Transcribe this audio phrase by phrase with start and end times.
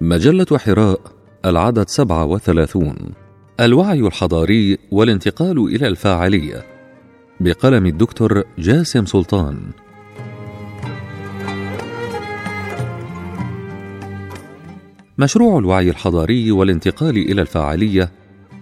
[0.00, 1.00] مجلة حراء
[1.44, 2.94] العدد 37
[3.60, 6.66] الوعي الحضاري والانتقال إلى الفاعلية.
[7.40, 9.60] بقلم الدكتور جاسم سلطان.
[15.18, 18.12] مشروع الوعي الحضاري والانتقال إلى الفاعلية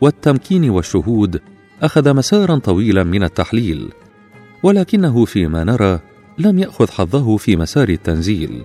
[0.00, 1.40] والتمكين والشهود
[1.82, 3.92] أخذ مسارا طويلا من التحليل
[4.62, 6.00] ولكنه فيما نرى
[6.38, 8.62] لم يأخذ حظه في مسار التنزيل.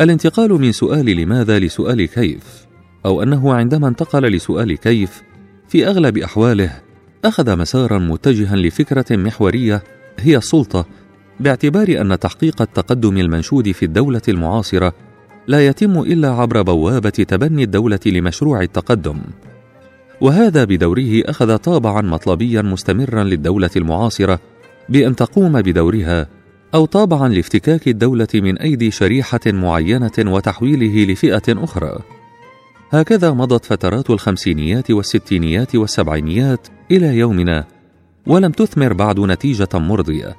[0.00, 2.66] الانتقال من سؤال لماذا لسؤال كيف
[3.06, 5.22] أو أنه عندما انتقل لسؤال كيف
[5.68, 6.80] في أغلب أحواله
[7.24, 9.82] أخذ مسارا متجها لفكرة محورية
[10.18, 10.86] هي السلطة
[11.40, 14.92] باعتبار أن تحقيق التقدم المنشود في الدولة المعاصرة
[15.46, 19.20] لا يتم إلا عبر بوابة تبني الدولة لمشروع التقدم.
[20.20, 24.40] وهذا بدوره أخذ طابعا مطلبيا مستمرا للدولة المعاصرة
[24.88, 26.39] بأن تقوم بدورها
[26.74, 31.98] أو طابعا لافتكاك الدولة من أيدي شريحة معينة وتحويله لفئة أخرى.
[32.90, 37.64] هكذا مضت فترات الخمسينيات والستينيات والسبعينيات إلى يومنا
[38.26, 40.36] ولم تثمر بعد نتيجة مرضية.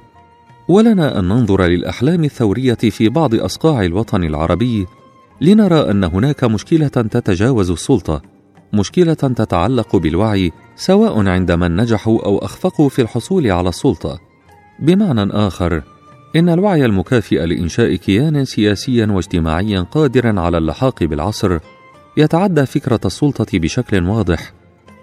[0.68, 4.86] ولنا أن ننظر للأحلام الثورية في بعض أصقاع الوطن العربي
[5.40, 8.22] لنرى أن هناك مشكلة تتجاوز السلطة
[8.72, 14.18] مشكلة تتعلق بالوعي سواء عند من نجحوا أو أخفقوا في الحصول على السلطة.
[14.80, 15.82] بمعنى آخر
[16.36, 21.58] إن الوعي المكافئ لإنشاء كيان سياسي واجتماعي قادر على اللحاق بالعصر
[22.16, 24.52] يتعدى فكرة السلطة بشكل واضح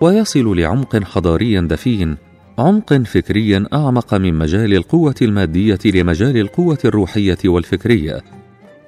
[0.02, 2.18] ويصل لعمق حضاري دفين
[2.58, 8.22] عمق فكري أعمق من مجال القوة المادية لمجال القوة الروحية والفكريه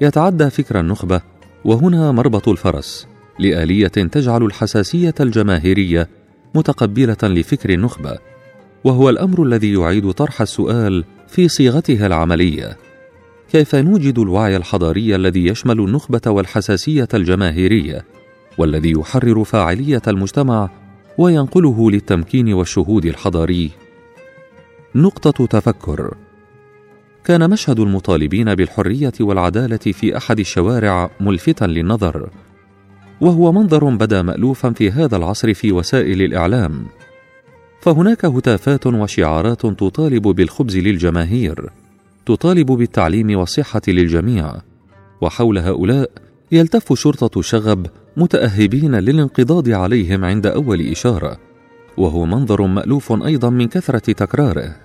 [0.01, 1.21] يتعدى فكر النخبة
[1.65, 3.07] وهنا مربط الفرس
[3.39, 6.09] لآلية تجعل الحساسية الجماهيرية
[6.55, 8.17] متقبلة لفكر النخبة
[8.83, 12.77] وهو الأمر الذي يعيد طرح السؤال في صيغتها العملية.
[13.51, 18.05] كيف نوجد الوعي الحضاري الذي يشمل النخبة والحساسية الجماهيرية
[18.57, 20.69] والذي يحرر فاعلية المجتمع
[21.17, 23.71] وينقله للتمكين والشهود الحضاري؟
[24.95, 26.13] نقطة تفكر.
[27.25, 32.29] كان مشهد المطالبين بالحرية والعدالة في أحد الشوارع ملفتا للنظر
[33.21, 36.85] وهو منظر بدا مألوفا في هذا العصر في وسائل الإعلام.
[37.81, 41.69] فهناك هتافات وشعارات تطالب بالخبز للجماهير
[42.25, 44.53] تطالب بالتعليم والصحة للجميع
[45.21, 46.11] وحول هؤلاء
[46.51, 47.87] يلتف شرطة شغب
[48.17, 51.37] متأهبين للانقضاض عليهم عند أول إشارة
[51.97, 54.75] وهو منظر مألوف أيضا من كثرة تكراره.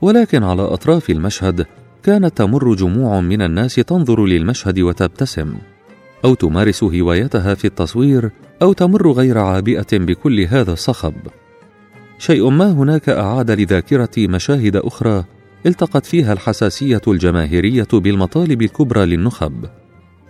[0.00, 1.66] ولكن على أطراف المشهد
[2.02, 5.54] كانت تمر جموع من الناس تنظر للمشهد وتبتسم
[6.24, 8.30] أو تمارس هوايتها في التصوير
[8.62, 11.14] أو تمر غير عابئة بكل هذا الصخب.
[12.22, 15.24] شيء ما هناك أعاد لذاكرتي مشاهد أخرى
[15.66, 19.64] التقت فيها الحساسية الجماهيرية بالمطالب الكبرى للنخب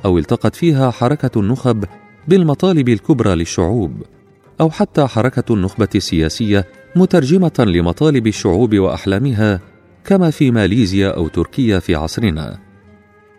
[0.05, 1.85] أو التقت فيها حركة النخب
[2.29, 4.03] بالمطالب الكبرى للشعوب
[4.61, 6.67] أو حتى حركة النخبة السياسية
[6.97, 9.61] مترجمة لمطالب الشعوب وأحلامها
[10.05, 12.59] كما في ماليزيا أو تركيا في عصرنا.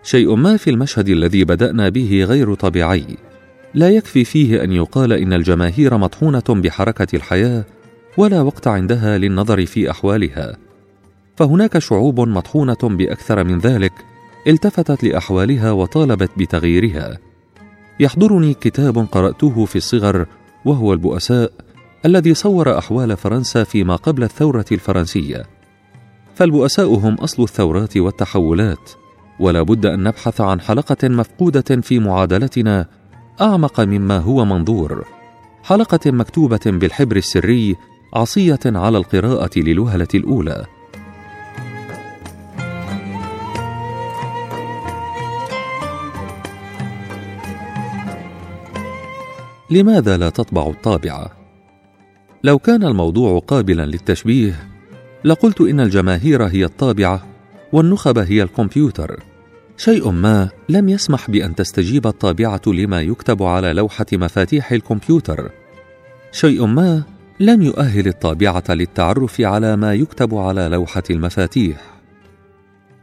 [0.03, 3.05] شيء ما في المشهد الذي بدأنا به غير طبيعي.
[3.73, 7.63] لا يكفي فيه أن يقال إن الجماهير مطحونة بحركة الحياة
[8.17, 10.57] ولا وقت عندها للنظر في أحوالها.
[11.35, 13.93] فهناك شعوب مطحونة بأكثر من ذلك
[14.47, 17.17] التفتت لأحوالها وطالبت بتغييرها.
[17.99, 20.25] يحضرني كتاب قرأته في الصغر
[20.65, 21.51] وهو البؤساء
[22.05, 25.45] الذي صور أحوال فرنسا فيما قبل الثورة الفرنسية.
[26.35, 28.89] فالبؤساء هم أصل الثورات والتحولات
[29.39, 32.85] ولا بد أن نبحث عن حلقة مفقودة في معادلتنا
[33.41, 35.05] أعمق مما هو منظور.
[35.63, 37.75] حلقة مكتوبة بالحبر السري
[38.13, 40.65] عصية على القراءة للوهلة الأولى.
[49.71, 51.31] لماذا لا تطبع الطابعة؟
[52.43, 54.67] لو كان الموضوع قابلا للتشبيه
[55.23, 57.25] لقلت إن الجماهير هي الطابعة
[57.71, 59.23] والنخب هي الكمبيوتر.
[59.77, 65.51] شيء ما لم يسمح بأن تستجيب الطابعة لما يكتب على لوحة مفاتيح الكمبيوتر.
[66.31, 67.03] شيء ما
[67.39, 71.81] لم يؤهل الطابعة للتعرف على ما يكتب على لوحة المفاتيح.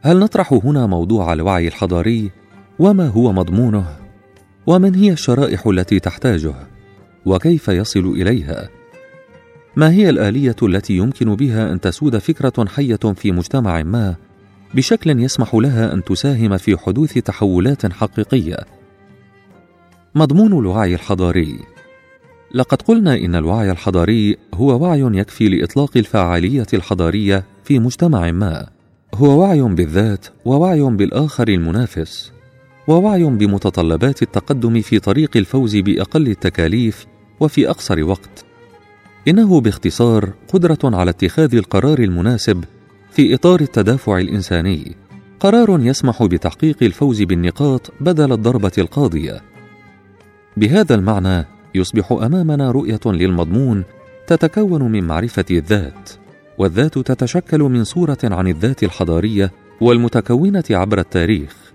[0.01, 2.31] هل نطرح هنا موضوع الوعي الحضاري؟
[2.79, 3.85] وما هو مضمونه؟
[4.67, 6.53] ومن هي الشرائح التي تحتاجه؟
[7.25, 8.69] وكيف يصل إليها؟
[9.75, 14.15] ما هي الآلية التي يمكن بها أن تسود فكرة حية في مجتمع ما
[14.73, 18.57] بشكل يسمح لها أن تساهم في حدوث تحولات حقيقية؟
[20.15, 21.59] مضمون الوعي الحضاري.
[22.53, 28.67] لقد قلنا إن الوعي الحضاري هو وعي يكفي لإطلاق الفاعلية الحضارية في مجتمع ما.
[29.15, 32.31] هو وعي بالذات ووعي بالآخر المنافس
[32.87, 37.05] ووعي بمتطلبات التقدم في طريق الفوز بأقل التكاليف
[37.39, 38.45] وفي أقصر وقت.
[39.27, 42.63] إنه باختصار قدرة على اتخاذ القرار المناسب
[43.11, 44.95] في إطار التدافع الإنساني.
[45.39, 49.41] قرار يسمح بتحقيق الفوز بالنقاط بدل الضربة القاضية.
[50.57, 51.45] بهذا المعنى
[51.75, 53.83] يصبح أمامنا رؤية للمضمون
[54.27, 56.09] تتكون من معرفة الذات
[56.57, 59.51] والذات تتشكل من صورة عن الذات الحضارية
[59.81, 61.71] والمتكونة عبر التاريخ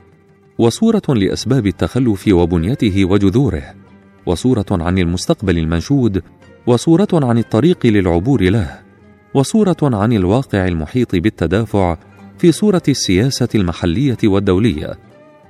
[0.59, 3.75] وصورة لأسباب التخلف وبنيته وجذوره
[4.27, 6.23] وصورة عن المستقبل المنشود
[6.67, 8.79] وصورة عن الطريق للعبور له
[9.35, 11.97] وصورة عن الواقع المحيط بالتدافع
[12.39, 14.99] في صورة السياسة المحلية والدولية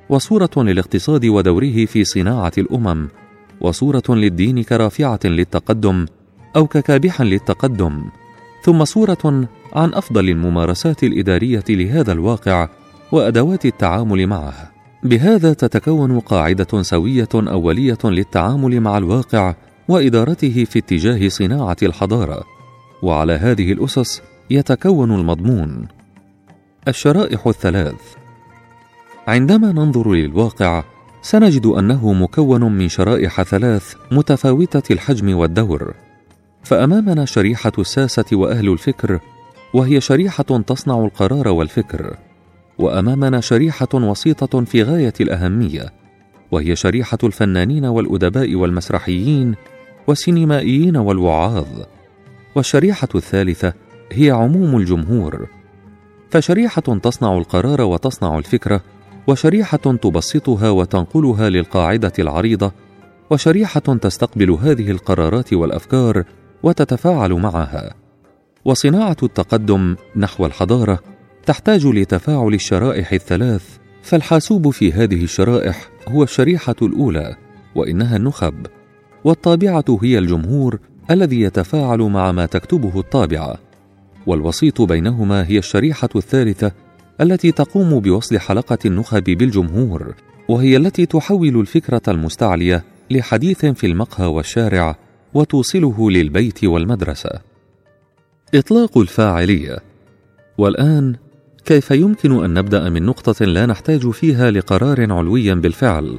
[0.08, 3.08] وصورة للاقتصاد ودوره في صناعة الأمم
[3.60, 6.06] وصورة للدين كرافعة للتقدم
[6.56, 8.04] أو ككابح للتقدم
[8.62, 12.68] ثم صورة عن أفضل الممارسات الإدارية لهذا الواقع
[13.12, 14.70] وأدوات التعامل معه.
[15.02, 19.54] بهذا تتكون قاعدة سوية أولية للتعامل مع الواقع
[19.88, 22.44] وإدارته في اتجاه صناعة الحضارة
[23.02, 25.88] وعلى هذه الأسس يتكون المضمون.
[26.88, 28.14] الشرائح الثلاث
[29.28, 30.84] عندما ننظر للواقع
[31.26, 35.94] سنجد أنه مكون من شرائح ثلاث متفاوتة الحجم والدور.
[36.62, 39.20] فأمامنا شريحة الساسة وأهل الفكر
[39.74, 42.16] وهي شريحة تصنع القرار والفكر.
[42.78, 45.92] وأمامنا شريحة وسيطة في غاية الأهمية
[46.50, 49.54] وهي شريحة الفنانين والأدباء والمسرحيين
[50.06, 51.82] والسينمائيين والوعاظ.
[52.54, 53.72] والشريحة الثالثة
[54.12, 55.46] هي عموم الجمهور.
[56.30, 58.80] فشريحة تصنع القرار وتصنع الفكرة
[59.26, 62.72] وشريحة تبسطها وتنقلها للقاعدة العريضة
[63.30, 66.24] وشريحة تستقبل هذه القرارات والأفكار
[66.62, 67.94] وتتفاعل معها.
[68.64, 70.98] وصناعة التقدم نحو الحضارة
[71.46, 77.36] تحتاج لتفاعل الشرائح الثلاث فالحاسوب في هذه الشرائح هو الشريحة الأولى
[77.74, 78.66] وإنها النخب.
[79.24, 80.78] والطابعة هي الجمهور
[81.10, 83.56] الذي يتفاعل مع ما تكتبه الطابعة.
[84.26, 86.72] والوسيط بينهما هي الشريحة الثالثة
[87.20, 90.14] التي تقوم بوصل حلقة النخب بالجمهور
[90.48, 94.96] وهي التي تحول الفكرة المستعلية لحديث في المقهى والشارع
[95.34, 97.30] وتوصله للبيت والمدرسة.
[98.54, 99.78] إطلاق الفاعلية.
[100.58, 101.16] والآن
[101.64, 106.18] كيف يمكن أن نبدأ من نقطة لا نحتاج فيها لقرار علوي بالفعل؟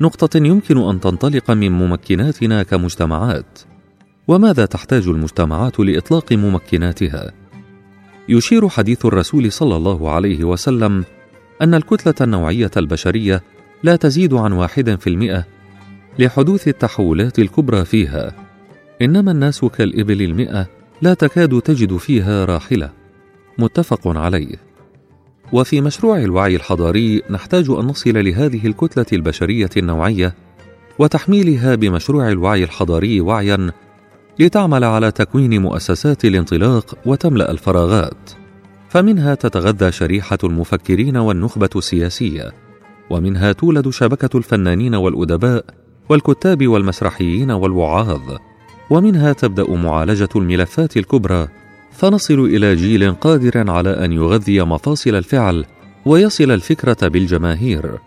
[0.00, 3.58] نقطة يمكن أن تنطلق من ممكناتنا كمجتمعات.
[4.28, 7.39] وماذا تحتاج المجتمعات لإطلاق ممكناتها؟
[8.30, 11.04] يشير حديث الرسول صلى الله عليه وسلم
[11.62, 13.42] أن الكتلة النوعية البشرية
[13.82, 15.44] لا تزيد عن واحد في المئة
[16.18, 18.32] لحدوث التحولات الكبرى فيها
[19.02, 20.66] إنما الناس كالإبل المئة
[21.02, 22.90] لا تكاد تجد فيها راحلة.
[23.58, 24.56] متفق عليه.
[25.52, 30.34] وفي مشروع الوعي الحضاري نحتاج أن نصل لهذه الكتلة البشرية النوعية
[30.98, 33.72] وتحميلها بمشروع الوعي الحضاري وعيا
[34.40, 38.30] لتعمل على تكوين مؤسسات الانطلاق وتملأ الفراغات.
[38.88, 42.52] فمنها تتغذى شريحة المفكرين والنخبة السياسية
[43.10, 45.64] ومنها تولد شبكة الفنانين والأدباء
[46.08, 48.36] والكتاب والمسرحيين والوعاظ
[48.90, 51.48] ومنها تبدأ معالجة الملفات الكبرى
[51.92, 55.64] فنصل إلى جيل قادر على أن يغذي مفاصل الفعل
[56.06, 57.98] ويصل الفكرة بالجماهير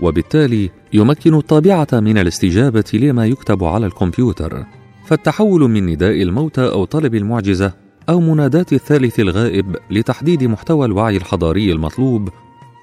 [0.00, 4.64] وبالتالي يمكن الطابعة من الاستجابة لما يكتب على الكمبيوتر.
[5.12, 7.72] فالتحول من نداء الموتى أو طلب المعجزة
[8.08, 12.28] أو مناداة الثالث الغائب لتحديد محتوى الوعي الحضاري المطلوب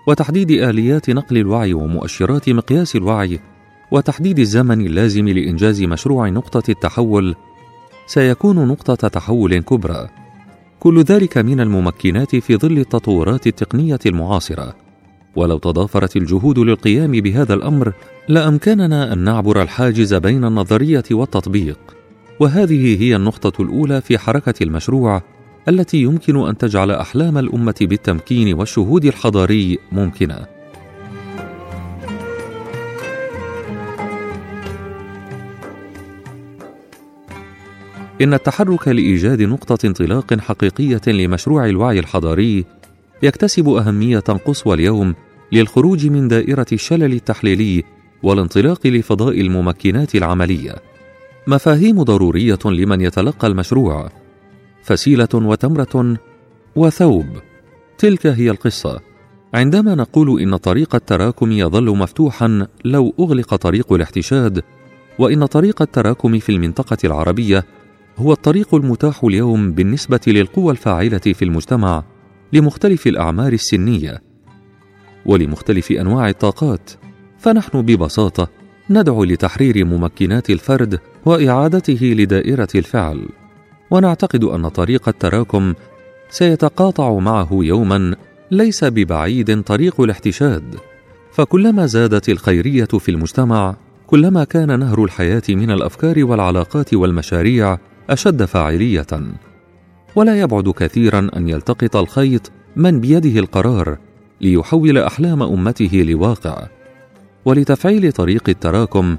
[0.08, 3.40] وتحديد آليات نقل الوعي ومؤشرات مقياس الوعي
[3.92, 7.36] وتحديد الزمن اللازم لإنجاز مشروع نقطة التحول
[8.08, 10.10] سيكون نقطة تحول كبرى.
[10.80, 14.76] كل ذلك من الممكنات في ظل التطورات التقنية المعاصرة.
[15.36, 17.94] ولو تضافرت الجهود للقيام بهذا الأمر
[18.28, 21.99] لأمكننا أن نعبر الحاجز بين النظرية والتطبيق.
[22.40, 25.22] وهذه هي النقطة الأولى في حركة المشروع
[25.68, 30.60] التي يمكن أن تجعل أحلام الأمة بالتمكين والشهود الحضاري ممكنة.
[38.22, 42.66] إن التحرك لإيجاد نقطة انطلاق حقيقية لمشروع الوعي الحضاري
[43.24, 45.16] يكتسب أهمية قصوى اليوم
[45.52, 47.84] للخروج من دائرة الشلل التحليلي
[48.24, 50.89] والانطلاق لفضاء الممكنات العملية.
[51.50, 54.10] مفاهيم ضرورية لمن يتلقى المشروع.
[54.84, 56.18] فسيلة وتمرة
[56.76, 57.26] وثوب.
[57.98, 59.00] تلك هي القصة.
[59.54, 64.64] عندما نقول إن طريق التراكم يظل مفتوحا لو أغلق طريق الاحتشاد
[65.20, 67.66] وإن طريق التراكم في المنطقة العربية
[68.18, 72.04] هو الطريق المتاح اليوم بالنسبة للقوى الفاعلة في المجتمع
[72.54, 74.22] لمختلف الأعمار السنية
[75.26, 76.92] ولمختلف أنواع الطاقات.
[77.38, 78.48] فنحن ببساطة
[78.90, 83.26] ندعو لتحرير ممكنات الفرد وإعادته لدائرة الفعل.
[83.92, 85.74] ونعتقد أن طريق التراكم
[86.30, 88.16] سيتقاطع معه يوما
[88.52, 90.76] ليس ببعيد طريق الاحتشاد.
[91.32, 93.76] فكلما زادت الخيرية في المجتمع
[94.08, 97.78] كلما كان نهر الحياة من الأفكار والعلاقات والمشاريع
[98.10, 99.08] أشد فاعلية.
[100.16, 103.98] ولا يبعد كثيرا أن يلتقط الخيط من بيده القرار
[104.42, 106.68] ليحول أحلام أمته لواقع.
[107.46, 109.18] ولتفعيل طريق التراكم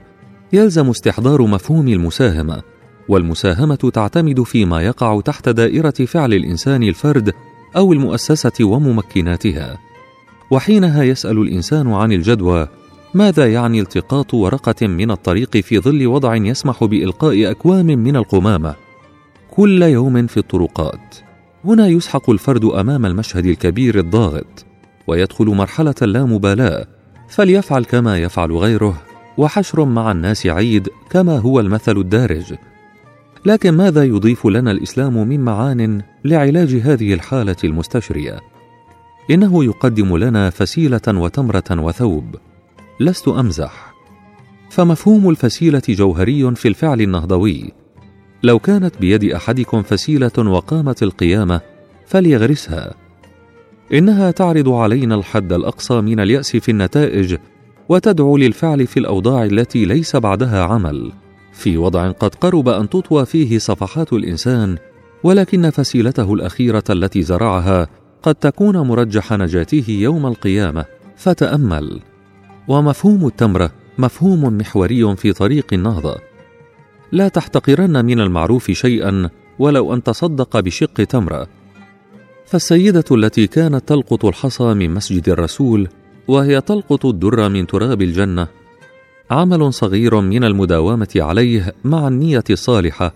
[0.52, 2.62] يلزم استحضار مفهوم المساهمة
[3.08, 7.32] والمساهمة تعتمد فيما يقع تحت دائرة فعل الإنسان الفرد
[7.76, 9.78] أو المؤسسة وممكناتها.
[10.50, 12.68] وحينها يسأل الإنسان عن الجدوى
[13.14, 18.74] ماذا يعني التقاط ورقة من الطريق في ظل وضع يسمح بإلقاء أكوام من القمامة؟
[19.50, 21.16] كل يوم في الطرقات.
[21.64, 24.66] هنا يسحق الفرد أمام المشهد الكبير الضاغط
[25.06, 26.86] ويدخل مرحلة اللامبالاه
[27.28, 29.09] فليفعل كما يفعل غيره.
[29.40, 32.54] وحشر مع الناس عيد كما هو المثل الدارج.
[33.46, 38.40] لكن ماذا يضيف لنا الإسلام من معان لعلاج هذه الحالة المستشرية؟
[39.30, 42.36] إنه يقدم لنا فسيلة وتمرة وثوب.
[43.00, 43.94] لست أمزح.
[44.70, 47.72] فمفهوم الفسيلة جوهري في الفعل النهضوي.
[48.42, 51.60] لو كانت بيد أحدكم فسيلة وقامت القيامة
[52.06, 52.94] فليغرسها.
[53.92, 57.36] إنها تعرض علينا الحد الأقصى من اليأس في النتائج
[57.90, 61.12] وتدعو للفعل في الأوضاع التي ليس بعدها عمل.
[61.52, 64.76] في وضع قد قرب أن تطوى فيه صفحات الإنسان
[65.24, 67.88] ولكن فسيلته الأخيرة التي زرعها
[68.22, 70.84] قد تكون مرجح نجاته يوم القيامة.
[71.16, 72.00] فتأمل.
[72.68, 76.16] ومفهوم التمرة مفهوم محوري في طريق النهضة.
[77.12, 81.46] لا تحتقرن من المعروف شيئا ولو أن تصدق بشق تمرة.
[82.46, 85.88] فالسيدة التي كانت تلقط الحصى من مسجد الرسول
[86.30, 88.46] وهي تلقط الدر من تراب الجنة.
[89.30, 93.12] عمل صغير من المداومة عليه مع النية الصالحة.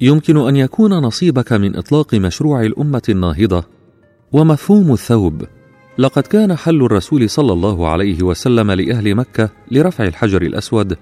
[0.00, 3.64] يمكن أن يكون نصيبك من إطلاق مشروع الأمة الناهضة.
[4.32, 5.44] ومفهوم الثوب.
[5.98, 10.96] لقد كان حل الرسول صلى الله عليه وسلم لأهل مكة لرفع الحجر الأسود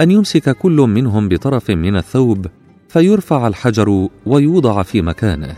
[0.00, 2.46] أن يمسك كل منهم بطرف من الثوب
[2.88, 5.56] فيرفع الحجر ويوضع في مكانه.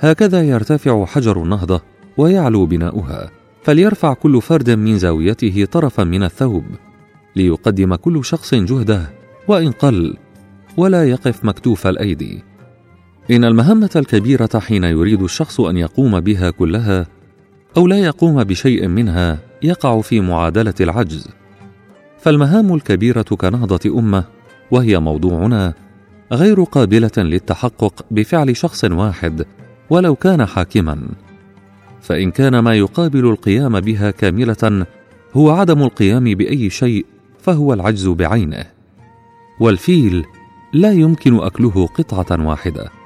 [0.00, 1.80] هكذا يرتفع حجر النهضة
[2.16, 3.39] ويعلو بناؤها.
[3.62, 6.64] فليرفع كل فرد من زاويته طرفا من الثوب
[7.36, 9.10] ليقدم كل شخص جهده
[9.48, 10.16] وإن قل
[10.76, 12.42] ولا يقف مكتوف الأيدي.
[13.30, 17.06] إن المهمة الكبيرة حين يريد الشخص أن يقوم بها كلها
[17.76, 21.28] أو لا يقوم بشيء منها يقع في معادلة العجز.
[22.18, 24.24] فالمهام الكبيرة كنهضة أمة
[24.70, 25.74] وهي موضوعنا
[26.32, 29.46] غير قابلة للتحقق بفعل شخص واحد
[29.90, 31.08] ولو كان حاكما.
[32.00, 34.86] فإن كان ما يقابل القيام بها كاملة
[35.34, 37.06] هو عدم القيام بأي شيء
[37.38, 38.64] فهو العجز بعينه.
[39.60, 40.24] والفيل
[40.72, 42.99] لا يمكن أكله قطعة واحدة.